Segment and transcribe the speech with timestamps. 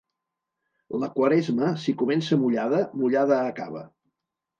[1.01, 3.85] La Quaresma, si comença mullada, mullada acaba.